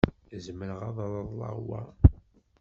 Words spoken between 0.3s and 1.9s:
Zemreɣ ad reḍleɣ wa?